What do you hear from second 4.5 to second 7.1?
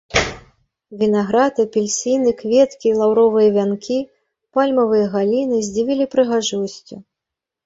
пальмавыя галіны здзівілі прыгожасцю.